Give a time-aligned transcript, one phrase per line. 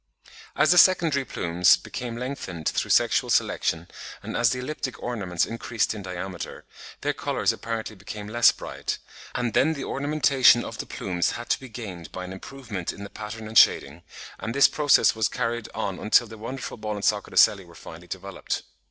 [0.55, 3.87] As the secondary plumes became lengthened through sexual selection,
[4.23, 6.65] and as the elliptic ornaments increased in diameter,
[7.01, 8.97] their colours apparently became less bright;
[9.35, 13.03] and then the ornamentation of the plumes had to be gained by an improvement in
[13.03, 14.01] the pattern and shading;
[14.39, 18.07] and this process was carried on until the wonderful ball and socket ocelli were finally
[18.07, 18.63] developed.